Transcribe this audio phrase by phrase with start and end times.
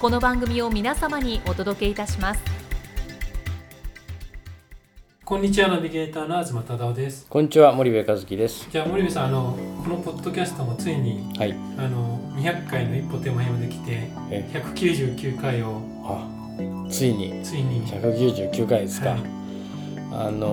[0.00, 2.40] この番組を皆様にお届けいたします。
[5.26, 7.26] こんにちはナビゲーターの東忠夫です。
[7.28, 8.66] こんにちは森部和樹です。
[8.70, 11.52] じゃあ森部さんあのこのポッドキャストもついにはい。
[11.76, 16.26] あの200回の一歩手前まで来てえ199回をあ
[16.90, 17.38] ついに。
[17.44, 17.86] ついに。
[17.86, 19.20] 199回ですか、はい。
[20.12, 20.48] あの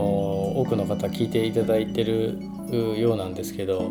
[0.59, 2.37] 多くの方聞いていただいてる
[2.75, 3.89] ようなんですけど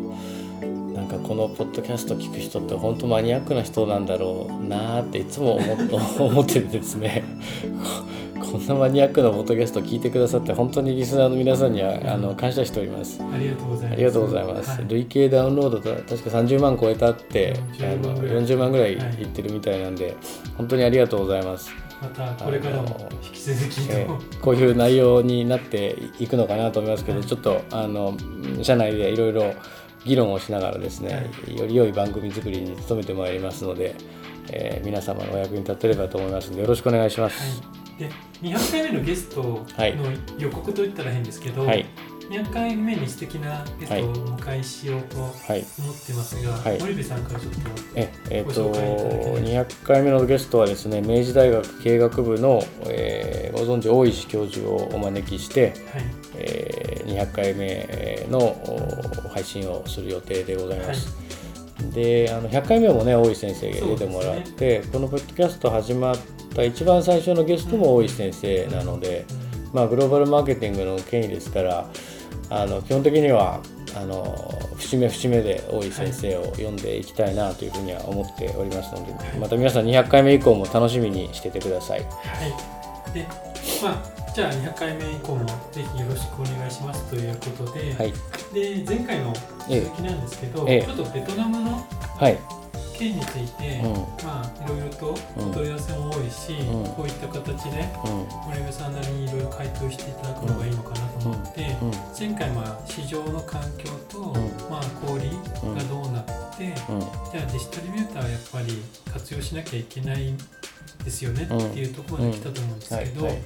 [0.93, 5.59] なんかこのポッドキャスト聞く人って本当マニアックな人なんだろうなーっていつも
[6.19, 7.23] 思っ ててですね。
[8.39, 13.21] こ こんなマニアックなポッドキャスト聞いてくださって本当にリスナーの皆さんにはあの感謝しております。
[13.21, 13.93] ありがとうございます。
[13.93, 14.85] ありがとうございます、はい。
[14.87, 18.43] 累計ダウンロードと確か30万超えたってあ40の万ぐらい。
[18.43, 20.15] 40万ぐらいいってるみたいなんで、
[20.57, 27.27] 本当にありがとうございます、またこれからも引き続きえと、ーこういう内容になっていくのかなと思いますけど、はい。
[27.27, 28.15] ちょっとあの
[28.61, 29.53] 社内でいろいろ
[30.05, 33.95] 議論をしながらですね、より良い番組作りに努めてまいりますので、
[34.51, 37.61] えー皆様のお役に立てればと思いますのでよろしくお願いします。
[37.61, 37.65] は
[37.97, 38.11] い、で
[38.41, 39.97] 200回目のゲストのはい。
[40.37, 41.85] 予告といったら変ですけど、はい、
[42.29, 45.59] 200回目に素敵なゲストをお迎えしようと思はい。
[45.59, 46.79] ってますが、はい。
[46.79, 47.59] 森部さんからちょっと
[47.95, 55.73] ええーごと紹介いただけない200回目のゲストはですね明治大学経営学部の、えーご存知大石教授をお招きして、はい。
[56.35, 61.15] えー200回目のお配信をする予定でございます。
[61.93, 66.15] であの100回目もね大石先生が出てもらって、このポッドキャスト始まっ
[66.53, 69.25] た一番最初のゲストも大石先生なので、
[69.73, 71.87] まあ、グローバルマーケティングの権威ですから
[72.49, 73.61] あの基本的には
[73.95, 74.35] あの
[74.77, 79.39] 節目節目で大石先生を読んでいきたいなというふうには思っておりますので、はい。
[79.39, 82.01] また皆さん200回目以降も楽しみにしててください。
[82.01, 82.05] は
[83.09, 83.13] い。
[83.13, 83.27] で、
[83.81, 88.13] まあ、じゃあ200回目以降もぜひよろしくお願いしますということで、はい、
[88.53, 89.33] で前回の
[89.67, 90.81] 続きなんですけど、ええ。
[90.83, 91.87] ちょっとベトナムの
[92.19, 92.37] はい
[92.97, 93.93] 件について、うん。
[94.25, 96.89] まあいろいろとお問い合わせも多いし、うん。
[96.93, 98.49] こういった形でうん。
[98.49, 101.91] 森部さんなりにいろいろ回答していただくのがいいのかなと思って、うん。
[102.17, 104.33] 前回まあ市場の環境と、ん。
[104.69, 105.19] まあ小売
[105.75, 106.25] がどうなっ
[106.57, 106.73] て、うん。
[106.73, 110.33] じゃあディストリビューターはやっぱり活用しなきゃいけない
[111.03, 113.33] ですよねうんっていうところまで来たと思うんですけど、はい。
[113.33, 113.43] はい。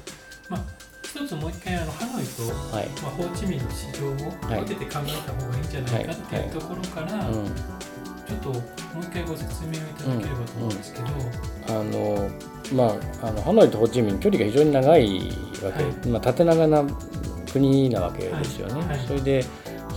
[0.50, 0.64] まあ
[1.04, 2.88] 一つもう一回あのハノイと、はい。
[3.04, 7.52] まあ、ホーチミンの市場を分けて考えた方がいいんじゃないかっていうところから、うん
[8.32, 11.06] ちょっともう一回ご説明をいただければと思うんですけど、
[11.68, 12.30] あの
[12.74, 15.20] まあ、あのハノイとホーチミン距離が非常に長い
[15.64, 16.08] わけ、はい。
[16.08, 16.84] まあ、縦長な
[17.52, 18.88] 国なわけですよね、はい。
[18.88, 19.08] はい。
[19.08, 19.46] それで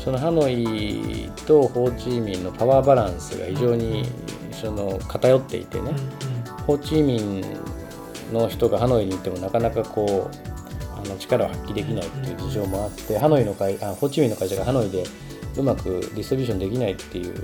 [0.02, 4.04] そのハノイとホーチミンのパワーバランスが非常に
[4.52, 6.64] その偏っていてね、うんうん。
[6.64, 7.42] ホーチミン
[8.32, 10.36] の人がハノイに行ってもなかなかこう
[10.98, 15.04] あの力を発揮できないっていう事情もあって、ハノイの会あホーチミンの会社がハノイで
[15.56, 17.34] うまくディストリビューションできないっていう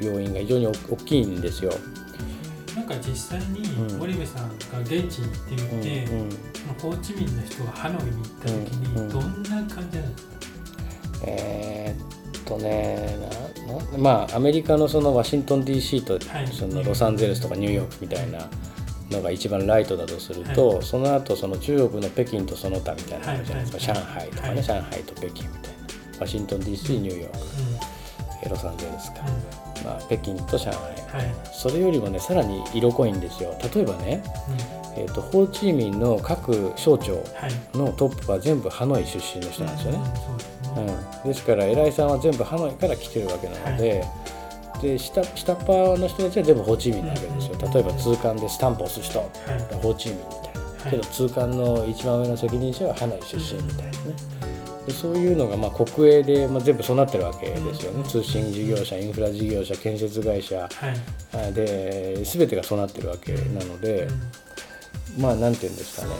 [0.00, 1.72] 要因が非常に大大きいんですよ。
[2.74, 3.98] なんか実際にうん。
[3.98, 6.30] 森部さんが現地に行ってみて、うんうん。
[6.78, 9.06] ホーチミンの人がハノイに行った時うんうん。
[9.06, 10.36] にどんな感じなんですか、
[11.26, 13.18] えーっとね
[13.98, 16.46] まあアメリカのそのワシントン DC とはい。
[16.48, 18.48] そのロサンゼルスとかニューヨークみたいな
[19.10, 24.28] のが一番ライトだとすると、はその後その中国の北京とその他みたいなのあるじゃないですか、はい。
[24.28, 24.62] 上海とかね、はい。
[24.62, 25.75] 上海と北京みたいな
[26.20, 28.50] ワシントン DC ニューヨーク。
[28.50, 29.20] ロサンゼルスか、
[29.82, 30.72] うまあ、北京と上海。
[30.72, 31.34] んはい。
[31.52, 33.54] それよりもねさらに色濃いんですよ。
[33.74, 34.22] 例えばね、
[34.96, 37.76] えーっとホーチミンの各省庁はい。
[37.76, 40.98] のトップは全部ハノイ出身の人なんですよね、うんそうですね。
[41.24, 44.04] うん、ですから偉いさんは全部ハノイから来てるわけなので,、
[44.82, 47.54] で下下っ端の人たちは全部ホーチミンなわけですよ。
[47.60, 49.28] うん例えば通関でスタンプを押す人はい。
[49.82, 50.90] ホーチミンみたいな、はい。
[50.90, 53.96] けど通関の一番上の責任者はハノイ出身みたいなね
[54.86, 58.08] でそういうのがまあ国営で、まあ、全部そうなってるわけですよね、うん。
[58.08, 60.60] 通信事業者インフラ事業者建設会社。
[60.60, 60.70] はい。
[61.48, 64.06] あで全てがそうなってるわけなので、
[65.18, 66.14] まあなんていうんですかね。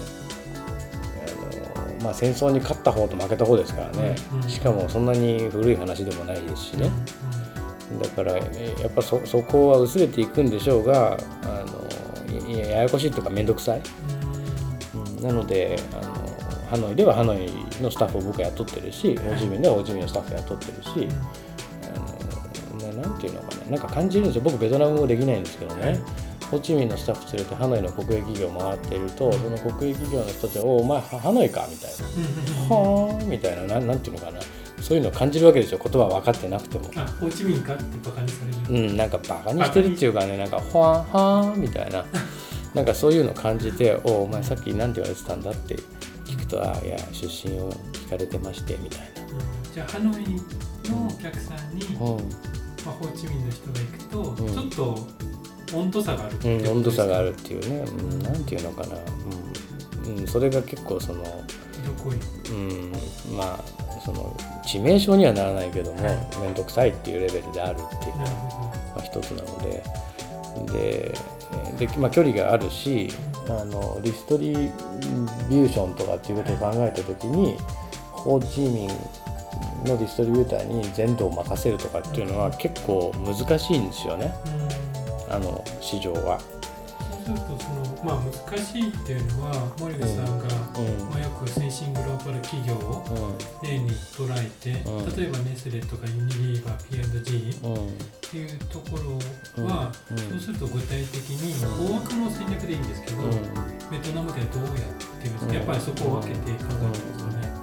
[1.23, 4.49] あの、まあ、戦争に勝った方と負けた方ですからね、うんうん。
[4.49, 6.91] しかもそんなに古い話でもないですしね、
[8.03, 11.65] だからえーやっぱそそこは薄れていくんでしょうがあ
[12.41, 13.83] のいやややこしいというか面倒くさい、
[15.19, 15.23] うん。
[15.23, 16.27] なのであの
[16.69, 17.49] ハノイではハノイ
[17.83, 21.09] のスタッフを僕は雇ってるしホーチミンではホーチミンのスタッフを雇ってるし、
[21.95, 24.43] あのななんていうのかななんか感じるんですよ。
[24.43, 26.01] 僕ベトナム語できないんですけどね、はい。
[26.51, 31.91] ホーチミンのスタッフ連れてハノイの国営企業を回っているとその国営企業の人たちは「おお前ハハノイか」みたい
[32.69, 33.63] な「はあ」みたいな。
[33.75, 34.41] なんなんていうのかな。
[34.81, 35.81] そういうのを感じるわけですよ。
[35.83, 36.91] 言葉分かってなくても。
[36.95, 42.05] あホーチミンかってバカにされる、うん、なんかバカにしてるっていうかねなんか「ほわんはーん」みたいな。
[42.75, 45.81] なんかそういうの感じて「おお前さっき何て言われてたんだ?」って聞
[46.47, 49.01] くと「あいや出身を聞かれてまして」みたい
[49.33, 49.75] うん。
[49.75, 50.25] じゃあハノイ
[50.91, 52.17] のお客さんに、な、うん。
[52.17, 54.55] まあ、ホーチミンの人が行くと、うん。
[54.55, 54.69] ちょっ
[55.71, 56.57] と温度差があるってう。
[56.57, 58.97] ん、こと温度差があるるっていうね、うん、なんていうのかな、
[60.07, 60.17] うん。
[60.19, 61.23] うん、それが結構その、
[62.51, 62.93] うん、
[63.37, 66.15] まあその致命傷にはならないけどもはい。
[66.41, 68.31] 面倒くさいっていうレベルであるっていうのが
[68.97, 69.83] あ、一つなので。
[70.73, 71.13] で
[71.79, 73.13] で、まあ、距離があるし
[73.49, 77.57] あのディストリビューションとかっていうことを考えた時に
[78.11, 78.89] ホーチミン
[79.85, 84.35] のディストリビューターに全土を任せるとかっていうのは結構難しいんですよね
[85.29, 86.41] あの市場は。
[87.27, 90.47] するとその、まあ、難しいっていうのは森部さんが、
[90.79, 91.11] うん。
[91.11, 95.17] まあ、よく先進グローバル企業をう例に捉えて、うん。
[95.17, 98.99] 例えばネスレとかユニリーバー P&G っていうとこ
[99.59, 100.19] ろは、うん。
[100.19, 101.55] そうすると具体的に
[101.91, 103.23] 大枠の戦略でいいんですけど、
[103.91, 105.55] ベトナムではどうやってるんですか、うん。
[105.55, 107.56] やっぱりそこを分けて考えてますよね。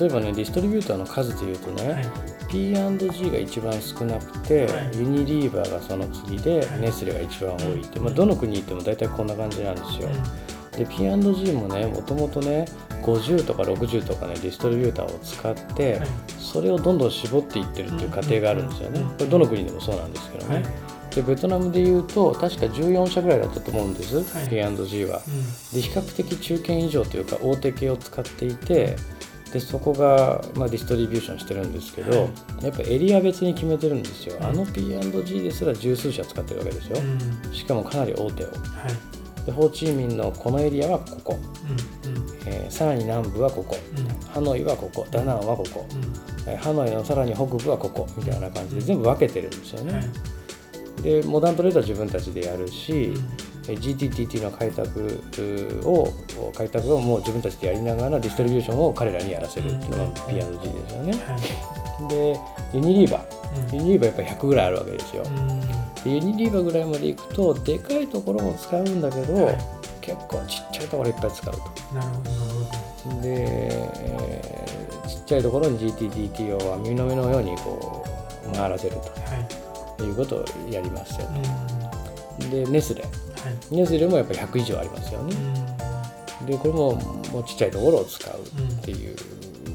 [0.00, 2.06] 例えばねディストリビューターの数でいうとね、はい。
[2.48, 4.98] P&G が一番少なくて、はい。
[4.98, 6.80] ユニリーバーがその次で、はい。
[6.80, 10.08] ネスレが一番多いって、まあ、どの国行っても大体こんな感じなんですよ。
[10.72, 12.64] で P&G もねもともとね
[13.02, 16.08] 50とか60とかねディストリビューターを使って、はい。
[16.38, 20.64] それをどんどん絞っていってるっていう過程があるんですよね、うんこれどの国でもそうなんですけどね、はい。
[21.14, 24.48] でベトナムでいうと確か14社ぐらいだったと思うんです、はい。
[24.48, 25.22] P&G は。
[25.26, 25.80] うん。
[25.80, 28.96] で比較的中堅以上というか大手系を使っていて
[29.52, 32.28] でそこが、まあ、ディストリビューションしてるんですけど、は
[32.62, 32.64] い。
[32.66, 34.46] やっぱエリア別に決めてるんですよ、うん。
[34.46, 37.52] あの P&G ですら十数社使ってるわけですよ、うん。
[37.52, 38.46] しかもかなり大手を。
[38.46, 39.46] はい。
[39.46, 41.38] でホーチミンのこのエリアはここ、
[42.04, 42.20] うんうん。
[42.46, 43.76] えーさらに南部はここ。
[43.96, 44.08] うん。
[44.28, 45.06] ハノイはここ。
[45.10, 46.50] ダナンはここ、うん。
[46.50, 48.06] えーハノイのさらに北部はここ。
[48.16, 51.02] みたいな感じで全部分けてるんですよね、はい。
[51.02, 53.14] でモダントレードは自分たちでやるし、
[53.62, 56.08] GTTT の開拓を
[56.56, 61.12] 開拓をもう自分たちでやりながらディストリビューションを彼らにやらせるっていうのが P&G ですよね。
[61.12, 62.08] はい。
[62.08, 62.40] で
[62.72, 63.10] ユニリー。
[63.10, 63.24] バ
[63.56, 63.62] うん。
[63.66, 65.24] ーユニリーバーやっぱ100ぐらいあるわけですよ。
[66.06, 69.58] ユニリーバーぐらいまで行くとでかいところも使うんだけど、はい。
[70.00, 71.60] 結構ちっちゃいところいっぱい使うと。
[71.94, 78.04] なるほどで、えーちっちゃいところに GTTT を網の目のようにこ
[78.46, 79.96] う回らせるどはい。
[79.98, 82.50] ということをやりますようん。
[82.50, 82.64] ね。
[82.64, 83.04] でネスレ
[83.44, 83.74] はい。
[83.74, 85.34] ネスレもやっぱり100以上ありますよね。
[86.46, 86.94] でこれも
[87.32, 89.16] もうちっちゃいところを使うっていう、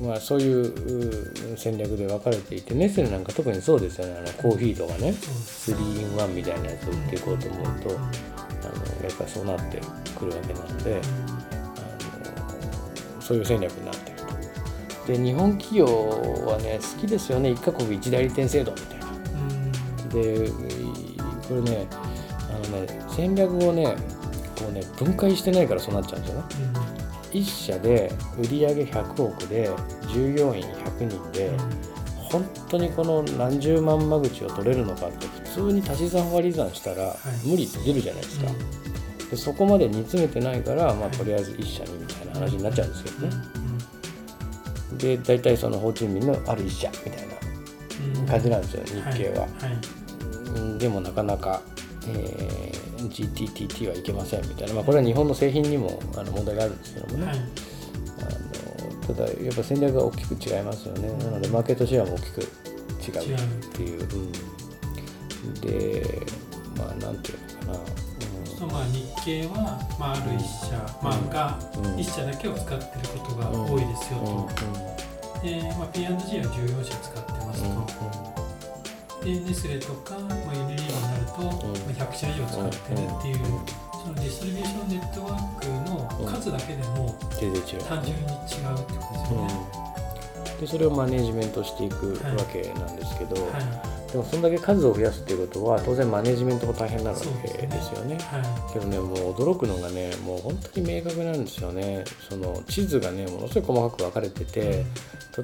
[0.03, 4.17] まあ、そういうう戦略で分かれていてネスレなんか特にそうですよね。
[4.17, 5.13] あのコーヒーとかね。
[5.13, 7.95] そうです3 in 1みたいなやつを売っていこうと思うと、うん。
[7.97, 8.09] あの
[9.03, 9.79] やっぱりそうなって
[10.17, 10.99] くるわけなので、あ
[13.17, 14.25] のそういう戦略になってると。
[15.13, 15.85] で日本企業
[16.47, 17.51] はね好きですよね。
[17.51, 19.05] 一カ国一代理店制度みたいな。
[19.07, 19.71] うん。
[20.09, 20.49] で
[21.47, 21.87] これね
[22.81, 23.95] ね戦略をね
[24.57, 26.45] こうね分解してないからそうなっちゃうんですよね。
[27.31, 29.69] 1社で売上100億で
[30.13, 31.51] 従業員100人で
[32.31, 37.15] 本当にこの何十万間口を取れるのかって普通に足し算割り算したらい。
[37.45, 38.45] 無理って出るじゃないですか、
[39.31, 43.33] でそこまで煮詰めてないから、まあ、とりあえず1社にみたいな話になっちゃうんですけどね、
[44.97, 49.49] で大体そのホーチミンのある1社みたいな感じなんですよ日系は、はい。
[50.55, 50.77] うん。
[50.77, 51.61] でもなかなか、
[52.09, 57.35] えー GTTT はいけませんみたいな、まあ、これは日本の製品にもあの問題があるんですけどもね、はい。
[57.37, 61.09] あのただやっぱ戦略が大きく違いますよね。
[61.23, 64.03] なのでマーケットシェアも大きく違うっていう、う。
[65.47, 66.25] ん、で
[66.77, 67.85] まあなんていうのかな、
[68.57, 71.99] そうまあ日経は、まあ、ある一社、まあ、がうん。
[71.99, 72.79] 一社だけを使ってる
[73.19, 74.49] ことが多いですよと、
[75.43, 76.17] で、まあ、P&G は
[76.53, 77.63] 14社使ってます
[79.19, 80.94] と、でネスレとか、まあ、ユニリー
[81.35, 83.37] と、うんまあ、100社以上使ってるっていう、
[83.91, 89.47] そのディストリビューションネットワークの数だけでも単純に違うってことですよね。
[90.53, 90.59] うん。
[90.61, 93.95] でそれをマネジメントしていくわけなんですけど、はい。
[94.11, 98.17] でもそんだけ数を増やすっていうことは当然マネジメントも大変なわけですよね。
[98.19, 102.05] はけどねもう驚くのがねもう本当に明確なんですよね。
[102.29, 104.85] その地図がねものすごい細かく分かれてて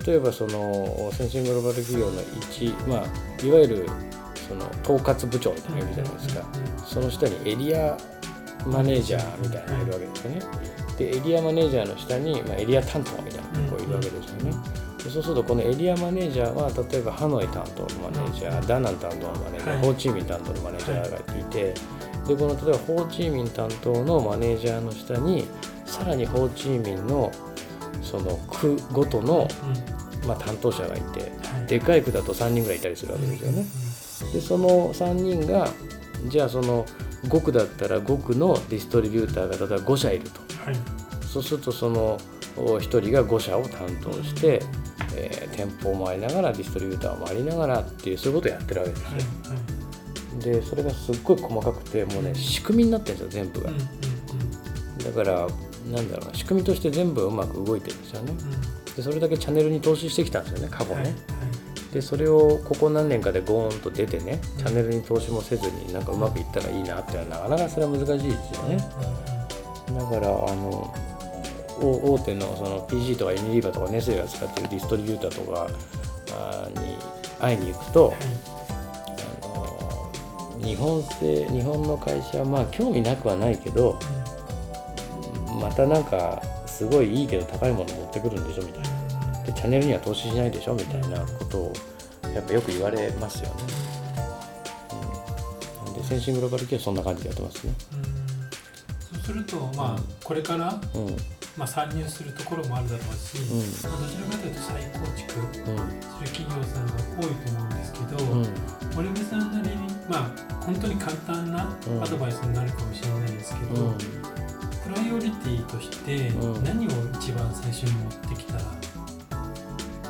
[0.05, 3.89] 例えばその先進グローバル企業の1、まあ、いわゆる
[4.51, 6.45] その統括部長みたいなのがいるじゃないですか。
[6.85, 7.97] その下にエリア
[8.65, 10.41] マネージャーみたいなのがいるわけですよね。
[10.97, 14.53] でエリアマネージャーの下に、まあ、エリア担当みたいなのがいるわけですよね。
[15.03, 19.81] でそうするとこのエリアマネージャーは例えばハノイ担当のマネージャーダナン担当のマネージャー、はい。
[19.83, 21.73] ホーチミン担当のマネージャーがいて、
[22.27, 25.47] でこの例えばホーチミン担当のマネージャーの下に
[25.85, 27.31] さらにホーチミンの
[28.03, 29.47] その区ごとの、
[30.27, 31.31] まあ、担当者がいて
[31.67, 33.65] でかい区だと3人ぐらいいたりするわけですよね。
[34.33, 35.67] でその3人が
[36.27, 36.85] じゃあその
[37.25, 40.41] 5区だったら5区のディストリビューターが例えば5社いると。
[40.63, 40.75] はい。
[41.25, 42.19] そうするとその
[42.57, 44.61] 1人が5社を担当して、
[45.15, 49.07] えー店舗を回りながらディストリビューターを回りながらっていうそういうことをやってるわけですよ。
[49.09, 49.21] はい
[50.39, 53.69] でそれがすっごい細かくてもうね仕組みになってるんですよ全部が。
[55.03, 55.47] だから
[55.91, 58.33] なんだろうな仕組みとして全部うまく動いてるんですよね。
[59.01, 61.01] うんでそれだけチャンネルに投資してきたんですよね過去ね。
[61.01, 61.13] はい
[61.91, 68.77] でそれをここ何年かでゴーンと出てねチャンネルに投資もせずになんかうまくいったらいいなっていうのはなかなかそれは難しいですよね。
[68.77, 70.93] だからあの
[71.81, 75.67] お大手のその PG とかユニリーバーとかネスレが使ってるディストリビューターとか
[76.31, 76.95] あに
[77.39, 78.13] 会いに行くと、
[79.43, 83.99] あの日本製日本の会社はまあ興味なくはないけど
[85.59, 86.41] またなんか
[86.81, 89.43] すごいいいけど高いもの持ってくるんでしょみたいな。
[89.43, 91.73] でチャンネルには投資しないでしょみたいなことを
[92.33, 93.55] やっぱよく言われますよね。
[95.85, 97.73] うん、で先進グローバル企業はそんな感じでやってますね。
[99.13, 101.15] そうするとまあこれからうん。
[101.55, 103.91] まあ参入するところもあるだろうしうん。
[103.91, 105.77] まあどちらかというと再構築うん。
[105.77, 108.49] する企業さんが多いと思うんですけど、うん。
[108.95, 109.75] 森部さんなりに
[110.09, 113.97] まあ本当に簡単なうんアドバイスになるかもしれないですけど、うん。
[113.97, 114.05] プ
[114.91, 116.63] ライオリティとしてうん。
[116.63, 118.61] 何を一番最初に持ってきたら、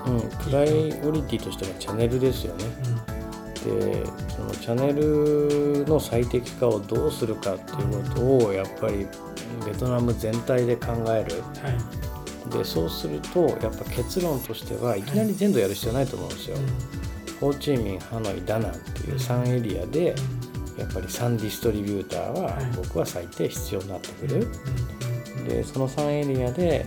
[0.06, 2.66] うん、プライオリティとしてはチャンネルですよね。
[3.64, 9.08] でそのチャンネルの最適化をどうするかっていうことをやっぱり
[9.66, 11.36] ベトナム全体で考える。
[11.36, 11.70] うん、は
[12.50, 16.58] い、でそうするとやっぱ結論としてはいきなり全土やる必要ないと思うんですよ。
[17.40, 20.16] ホーチミンハノイダナンっていう3エリアで
[20.78, 22.66] やっぱり3ディストリビューターははい。
[22.76, 24.48] 僕は最低必要になってくうんる。
[25.48, 26.86] でその3エリアで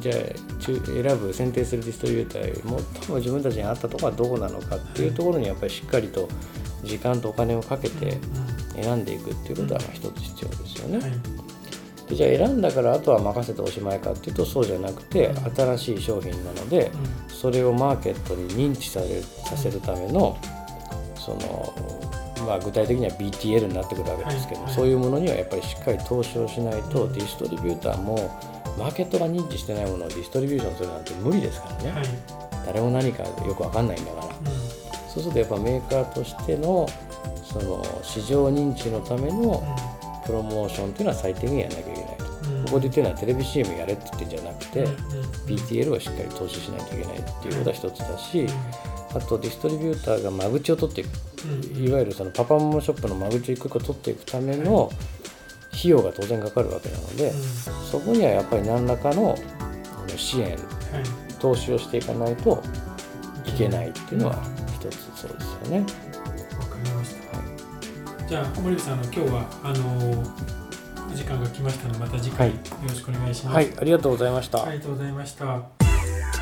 [0.00, 0.16] じゃあ
[0.58, 6.28] 中選ぶ選定するディストリビューターよりも最も自分たちに合ったところはどこなのかっていうところにやっぱりしっかりと
[6.82, 8.18] 時間とお金をかけて
[8.74, 10.98] 選んでいくっていうことはまあ一つ必要ですよね。
[10.98, 11.10] はい。
[12.08, 16.90] でじゃあ選んだからあとは任せておしまいかっていうとそうじゃなくてうん新しい商品なので
[17.28, 20.36] それをマーケットに認知されるさせるための
[21.22, 21.74] その、
[22.42, 24.74] まあ、具体的には BTL になってくるわけですけど、はいはい。
[24.76, 27.12] そういうものにはやっぱりしっかり投資をしないと、うん。
[27.12, 28.16] ディストリビューターも
[28.78, 32.06] マーケットが認知してないものをディストリビューションするなんて無理ですからね、はい。
[32.66, 34.28] 誰も何かよくわかんないんだから。
[35.08, 36.88] そうするとやっぱメーカーとしての
[37.44, 39.62] その市場認知のための
[40.24, 42.24] プロモーションっていうのは最低限やらなきゃいけないと。
[42.24, 42.64] うん。
[42.64, 44.96] ここで言ってるのはテレビ CM やれって言ってんじゃなくて、うんうん。
[45.46, 48.46] BTL をしっかり投資しないといけないっていうことは一つだし、
[49.14, 51.08] あとディストリビューターが間口を取っていく
[51.76, 54.90] うんいわゆるそのパパママショップの間口を一個一個取っていくための
[55.72, 57.42] 費用が当然かかるわけなので、うん
[57.92, 59.36] そこにはやっぱり何らかの
[60.16, 60.58] 支援はい
[61.38, 62.62] 投資をしていかないと
[63.44, 64.38] いけないっていうのは
[64.80, 65.80] 一つそうですよね。
[65.80, 68.26] わかりました。
[68.26, 70.22] じゃあ森部さんあの今日はあの
[71.12, 73.54] お時間が来ましたのでまた次回はいよろしくお願いします。
[73.54, 74.64] はい、ありがとうございました。
[74.64, 76.41] ありがとうございました。